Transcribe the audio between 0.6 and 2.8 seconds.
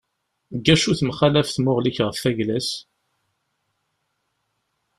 acu temxalaf tmuɣli-k ɣef ayla-s?